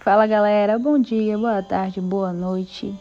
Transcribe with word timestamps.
Fala 0.00 0.26
galera, 0.26 0.78
bom 0.78 0.98
dia, 0.98 1.38
boa 1.38 1.62
tarde, 1.62 2.00
boa 2.00 2.32
noite. 2.32 2.94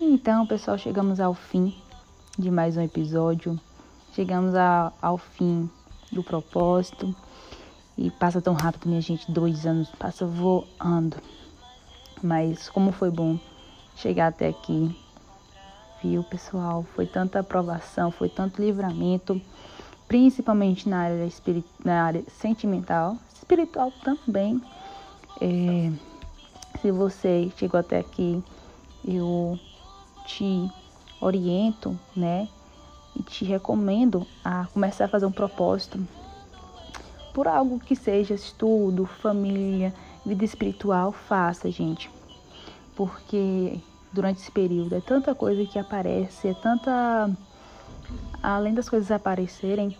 Então, 0.00 0.46
pessoal, 0.46 0.78
chegamos 0.78 1.20
ao 1.20 1.34
fim 1.34 1.74
de 2.38 2.50
mais 2.50 2.76
um 2.76 2.80
episódio. 2.82 3.60
Chegamos 4.14 4.54
a, 4.54 4.92
ao 5.02 5.18
fim 5.18 5.68
do 6.10 6.22
propósito. 6.22 7.14
E 7.98 8.10
passa 8.10 8.40
tão 8.40 8.54
rápido, 8.54 8.88
minha 8.88 9.00
gente, 9.00 9.30
dois 9.30 9.66
anos 9.66 9.90
passa 9.90 10.24
voando. 10.24 11.16
Mas 12.22 12.68
como 12.70 12.92
foi 12.92 13.10
bom 13.10 13.38
chegar 13.96 14.28
até 14.28 14.48
aqui, 14.48 14.96
viu, 16.02 16.22
pessoal? 16.24 16.84
Foi 16.94 17.06
tanta 17.06 17.40
aprovação, 17.40 18.10
foi 18.10 18.30
tanto 18.30 18.62
livramento, 18.62 19.40
principalmente 20.08 20.88
na 20.88 21.00
área, 21.00 21.26
espirit... 21.26 21.66
na 21.84 22.04
área 22.04 22.24
sentimental, 22.28 23.16
espiritual 23.34 23.92
também. 24.02 24.62
É... 25.40 26.11
Se 26.82 26.90
você 26.90 27.50
chegou 27.56 27.80
até 27.80 28.00
aqui, 28.00 28.42
eu 29.06 29.58
te 30.26 30.70
oriento, 31.20 31.98
né? 32.14 32.48
E 33.16 33.22
te 33.22 33.44
recomendo 33.44 34.26
a 34.44 34.66
começar 34.66 35.04
a 35.04 35.08
fazer 35.08 35.26
um 35.26 35.32
propósito 35.32 35.98
por 37.32 37.48
algo 37.48 37.78
que 37.78 37.96
seja 37.96 38.34
estudo, 38.34 39.06
família, 39.06 39.94
vida 40.24 40.44
espiritual, 40.44 41.12
faça, 41.12 41.70
gente. 41.70 42.10
Porque 42.94 43.80
durante 44.12 44.40
esse 44.40 44.50
período 44.50 44.94
é 44.94 45.00
tanta 45.00 45.34
coisa 45.34 45.64
que 45.64 45.78
aparece, 45.78 46.48
é 46.48 46.54
tanta. 46.54 47.30
Além 48.42 48.74
das 48.74 48.88
coisas 48.88 49.10
aparecerem, 49.10 49.96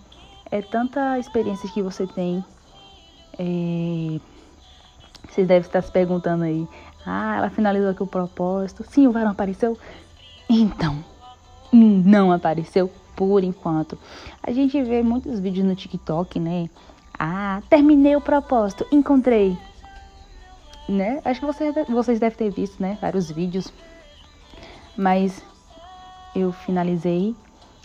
é 0.51 0.61
tanta 0.61 1.19
experiência 1.19 1.71
que 1.71 1.81
você 1.81 2.07
tem. 2.07 2.45
É... 3.39 4.21
Vocês 5.29 5.47
devem 5.47 5.67
estar 5.67 5.83
se 5.83 5.91
perguntando 5.91 6.45
aí. 6.45 6.67
Ah, 7.07 7.37
ela 7.39 7.51
finalizou 7.51 7.91
aqui 7.91 8.03
o 8.03 8.07
propósito. 8.07 8.85
Sim, 8.89 9.07
o 9.07 9.13
varão 9.13 9.31
apareceu? 9.31 9.79
Então, 10.49 11.03
não 11.73 12.31
apareceu 12.31 12.91
por 13.17 13.43
enquanto. 13.43 13.99
A 14.43 14.53
gente 14.53 14.81
vê 14.83 15.03
muitos 15.03 15.41
vídeos 15.41 15.67
no 15.67 15.75
TikTok, 15.75 16.39
né? 16.39 16.69
Ah, 17.19 17.63
terminei 17.69 18.17
o 18.17 18.21
propósito, 18.21 18.87
encontrei. 18.93 19.57
Né? 20.89 21.21
Acho 21.25 21.41
que 21.41 21.47
vocês, 21.47 21.75
vocês 21.89 22.21
devem 22.21 22.37
ter 22.37 22.51
visto, 22.51 22.83
né? 22.83 22.99
Vários 23.01 23.31
vídeos. 23.31 23.73
Mas 24.97 25.43
eu 26.35 26.53
finalizei, 26.53 27.35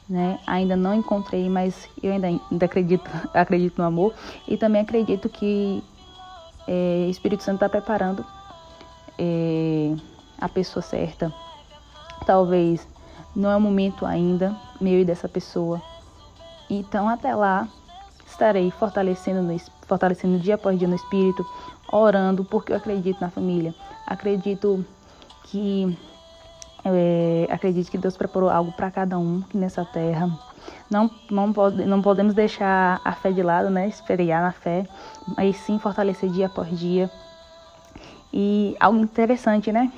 né? 0.09 0.40
Ainda 0.47 0.75
não 0.75 0.94
encontrei, 0.94 1.50
mas 1.50 1.88
eu 2.02 2.12
ainda, 2.12 2.28
ainda 2.28 2.66
acredito, 2.66 3.09
acredito 3.34 3.78
no 3.78 3.88
amor. 3.88 4.14
E 4.47 4.58
também 4.58 4.81
acredito 4.81 5.30
que 5.30 5.84
é, 6.68 7.08
Espírito 7.10 7.44
Santo 7.44 7.56
está 7.56 7.70
preparando 7.70 8.26
é, 9.18 9.96
a 10.40 10.50
pessoa 10.50 10.84
certa. 10.84 11.34
Talvez 12.26 12.88
não 13.36 13.50
é 13.50 13.56
o 13.56 13.62
momento 13.62 14.06
ainda, 14.06 14.56
meu 14.82 15.00
e 15.00 15.06
dessa 15.06 15.30
pessoa. 15.30 15.82
Então, 16.70 17.08
até 17.08 17.34
lá, 17.34 17.68
estarei 18.26 18.70
fortalecendo, 18.72 19.42
no, 19.42 19.58
fortalecendo 19.88 20.40
dia 20.40 20.56
após 20.56 20.78
dia 20.78 20.88
no 20.88 20.96
espírito, 20.96 21.46
orando, 21.92 22.44
porque 22.44 22.74
eu 22.74 22.78
acredito 22.78 23.22
na 23.22 23.30
família. 23.30 23.74
Acredito 24.06 24.86
que 25.46 25.98
é, 26.84 27.48
acredito 27.50 27.90
que 27.90 27.98
Deus 27.98 28.16
preparou 28.18 28.50
algo 28.50 28.72
para 28.72 28.92
cada 28.92 29.18
um 29.18 29.40
aqui 29.46 29.58
nessa 29.58 29.84
terra. 29.86 30.30
Não, 30.90 31.12
não, 31.30 31.52
pode, 31.52 31.86
não 31.86 32.02
podemos 32.02 32.34
deixar 32.34 33.02
a 33.04 33.12
fé 33.12 33.32
de 33.32 33.44
lado, 33.44 33.70
né? 33.70 33.88
Esfriar 33.88 34.42
na 34.42 34.52
fé, 34.52 34.88
mas 35.36 35.58
sim 35.58 35.78
fortalecer 35.80 36.30
dia 36.30 36.46
após 36.46 36.78
dia. 36.78 37.12
E 38.34 38.76
algo 38.80 39.00
interessante, 39.00 39.72
né? 39.72 39.92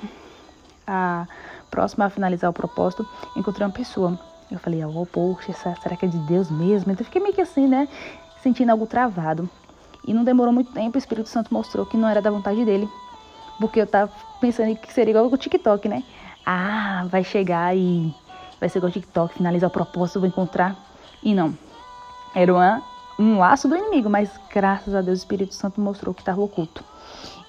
A 0.86 1.26
próxima 1.70 2.06
a 2.06 2.10
finalizar 2.10 2.50
o 2.50 2.52
propósito, 2.52 3.08
encontrei 3.36 3.66
uma 3.66 3.72
pessoa. 3.72 4.18
Eu 4.50 4.58
falei, 4.58 4.84
oh, 4.84 5.06
poxa, 5.06 5.52
será 5.52 5.96
que 5.96 6.04
é 6.04 6.08
de 6.08 6.18
Deus 6.18 6.50
mesmo? 6.50 6.90
Então 6.90 7.04
fiquei 7.04 7.22
meio 7.22 7.34
que 7.34 7.40
assim, 7.40 7.68
né? 7.68 7.88
Sentindo 8.42 8.70
algo 8.70 8.86
travado. 8.86 9.48
E 10.04 10.12
não 10.12 10.24
demorou 10.24 10.52
muito 10.52 10.72
tempo, 10.72 10.96
o 10.96 10.98
Espírito 10.98 11.28
Santo 11.28 11.54
mostrou 11.54 11.86
que 11.86 11.96
não 11.96 12.08
era 12.08 12.20
da 12.20 12.30
vontade 12.30 12.64
dele. 12.64 12.88
Porque 13.60 13.80
eu 13.80 13.86
tava 13.86 14.10
pensando 14.40 14.74
que 14.74 14.92
seria 14.92 15.12
igual 15.12 15.26
o 15.26 15.36
TikTok, 15.36 15.88
né? 15.88 16.02
Ah, 16.44 17.04
vai 17.08 17.22
chegar 17.22 17.76
e 17.76 18.12
vai 18.60 18.68
ser 18.68 18.78
igual 18.78 18.92
TikTok, 18.92 19.34
finalizar 19.34 19.68
o 19.68 19.72
propósito, 19.72 20.20
vou 20.20 20.28
encontrar. 20.28 20.76
E 21.22 21.34
não. 21.34 21.56
Era 22.34 22.52
uma, 22.52 22.82
um 23.18 23.38
laço 23.38 23.66
do 23.66 23.76
inimigo, 23.76 24.08
mas 24.08 24.30
graças 24.52 24.94
a 24.94 25.00
Deus 25.00 25.18
o 25.18 25.22
Espírito 25.22 25.54
Santo 25.54 25.80
mostrou 25.80 26.14
que 26.14 26.20
estava 26.20 26.40
oculto. 26.40 26.84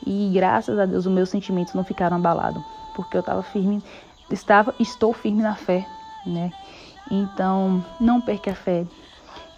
E 0.06 0.32
graças 0.34 0.80
a 0.80 0.86
Deus 0.86 1.06
os 1.06 1.12
meus 1.12 1.30
sentimentos 1.30 1.74
não 1.74 1.84
ficaram 1.84 2.18
abalados, 2.18 2.64
porque 2.96 3.16
eu 3.16 3.20
estava 3.20 3.44
firme, 3.44 3.84
estava, 4.32 4.74
estou 4.80 5.14
firme 5.14 5.44
na 5.44 5.56
fé, 5.56 5.86
né? 6.26 6.52
Então, 7.10 7.84
não 8.00 8.22
perca 8.22 8.52
a 8.52 8.56
fé. 8.56 8.86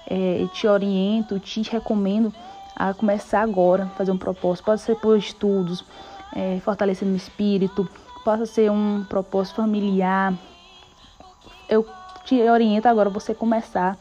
É, 0.07 0.45
te 0.51 0.67
oriento, 0.67 1.39
te 1.39 1.61
recomendo 1.61 2.33
a 2.75 2.93
começar 2.93 3.41
agora, 3.41 3.85
fazer 3.97 4.11
um 4.11 4.17
propósito. 4.17 4.65
Pode 4.65 4.81
ser 4.81 4.95
por 4.95 5.17
estudos, 5.17 5.85
é, 6.35 6.59
fortalecendo 6.59 7.13
o 7.13 7.15
espírito, 7.15 7.87
possa 8.23 8.45
ser 8.45 8.71
um 8.71 9.05
propósito 9.07 9.57
familiar. 9.57 10.33
Eu 11.69 11.85
te 12.25 12.41
oriento 12.41 12.87
agora 12.87 13.09
você 13.09 13.33
começar 13.33 13.97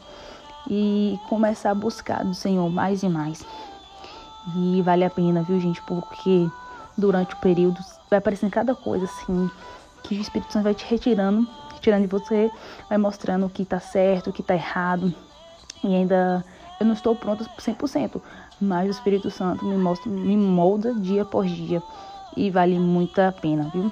e 0.69 1.19
começar 1.29 1.71
a 1.71 1.75
buscar 1.75 2.23
do 2.23 2.33
Senhor 2.33 2.69
mais 2.69 3.03
e 3.03 3.09
mais. 3.09 3.45
E 4.55 4.81
vale 4.81 5.03
a 5.03 5.09
pena, 5.09 5.43
viu, 5.43 5.59
gente? 5.59 5.81
Porque 5.83 6.47
durante 6.97 7.33
o 7.33 7.37
período 7.37 7.79
vai 8.09 8.19
aparecendo 8.19 8.51
cada 8.51 8.75
coisa 8.75 9.05
assim 9.05 9.49
que 10.03 10.15
o 10.15 10.21
Espírito 10.21 10.51
Santo 10.51 10.63
vai 10.63 10.73
te 10.73 10.85
retirando, 10.85 11.47
retirando 11.73 12.03
de 12.03 12.07
você, 12.07 12.51
vai 12.89 12.97
mostrando 12.97 13.45
o 13.45 13.49
que 13.49 13.63
tá 13.63 13.79
certo, 13.79 14.29
o 14.29 14.33
que 14.33 14.43
tá 14.43 14.53
errado. 14.53 15.13
E 15.83 15.95
ainda 15.95 16.43
eu 16.79 16.85
não 16.85 16.93
estou 16.93 17.15
pronta 17.15 17.45
100%, 17.45 18.21
mas 18.59 18.87
o 18.87 18.91
Espírito 18.91 19.31
Santo 19.31 19.65
me 19.65 19.77
mostra, 19.77 20.09
me 20.09 20.35
molda 20.35 20.93
dia 20.93 21.23
por 21.23 21.45
dia 21.45 21.81
e 22.35 22.49
vale 22.49 22.77
muito 22.77 23.19
a 23.19 23.31
pena, 23.31 23.69
viu? 23.73 23.91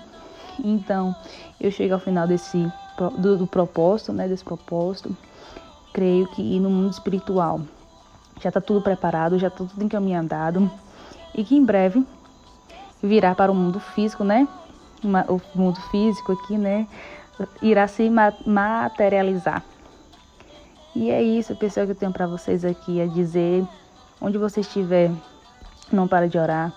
Então, 0.64 1.16
eu 1.60 1.72
chego 1.72 1.94
ao 1.94 2.00
final 2.00 2.28
desse 2.28 2.72
do, 2.98 3.38
do 3.38 3.48
propósito, 3.48 4.14
né, 4.14 4.28
desse 4.28 4.44
propósito. 4.44 5.16
Creio 5.94 6.28
que 6.28 6.60
no 6.60 6.70
mundo 6.70 6.92
espiritual 6.92 7.62
já 8.40 8.50
está 8.50 8.60
tudo 8.60 8.82
preparado, 8.82 9.38
já 9.38 9.48
está 9.48 9.66
tudo 9.66 9.84
encaminhado 9.84 10.72
e 11.36 11.44
que 11.44 11.56
em 11.56 11.64
breve 11.64 12.06
virá 13.02 13.36
para 13.36 13.52
o 13.52 13.56
mundo 13.56 13.80
físico, 13.80 14.24
né? 14.24 14.48
O 15.04 15.42
mundo 15.56 15.80
físico 15.90 16.34
aqui, 16.34 16.58
né? 16.58 16.88
Irá 17.62 17.88
se 17.88 18.10
materializar. 18.46 19.64
E 20.96 21.10
é 21.10 21.22
isso, 21.22 21.56
pessoal, 21.56 21.86
que 21.86 21.94
eu 21.94 21.96
tenho 21.96 22.12
para 22.12 22.28
vocês 22.28 22.66
aqui 22.66 23.02
a 23.02 23.08
dizer. 23.08 23.66
Onde 24.20 24.38
você 24.38 24.60
estiver, 24.62 25.12
não 25.92 26.08
pare 26.08 26.28
de 26.28 26.38
orar, 26.38 26.72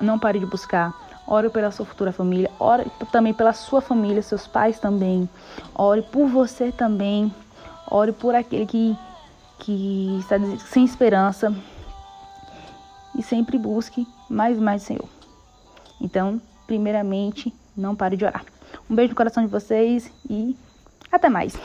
não 0.00 0.18
pare 0.18 0.38
de 0.38 0.46
buscar 0.46 0.94
Ore 1.26 1.50
pela 1.50 1.70
sua 1.70 1.84
futura 1.84 2.12
família, 2.12 2.50
ore 2.60 2.86
também 3.10 3.34
pela 3.34 3.52
sua 3.52 3.80
família, 3.80 4.22
seus 4.22 4.46
pais 4.46 4.78
também. 4.78 5.28
Ore 5.74 6.02
por 6.02 6.28
você 6.28 6.70
também. 6.70 7.34
Ore 7.90 8.12
por 8.12 8.34
aquele 8.34 8.66
que, 8.66 8.96
que 9.58 10.18
está 10.20 10.36
sem 10.70 10.84
esperança. 10.84 11.52
E 13.16 13.22
sempre 13.22 13.58
busque 13.58 14.06
mais 14.28 14.56
e 14.56 14.60
mais 14.60 14.82
Senhor. 14.82 15.08
Então, 16.00 16.40
primeiramente, 16.66 17.52
não 17.76 17.96
pare 17.96 18.16
de 18.16 18.24
orar. 18.24 18.44
Um 18.88 18.94
beijo 18.94 19.10
no 19.10 19.16
coração 19.16 19.44
de 19.44 19.50
vocês 19.50 20.10
e 20.28 20.56
até 21.10 21.28
mais. 21.28 21.56